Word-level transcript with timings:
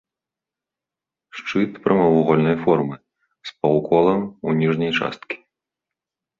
Шчыт 1.39 1.71
прамавугольнай 1.83 2.57
формы, 2.63 2.95
з 3.53 3.55
паўколам 3.61 4.21
у 4.47 4.59
ніжняй 4.65 4.91
часткі. 4.99 5.35